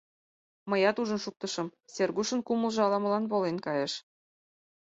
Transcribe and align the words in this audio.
—Мыят 0.69 0.97
ужын 1.01 1.19
шуктышым,— 1.25 1.73
Сергушын 1.93 2.39
кумылжо 2.47 2.81
ала-молан 2.87 3.25
волен 3.31 3.57
кайыш. 3.65 3.93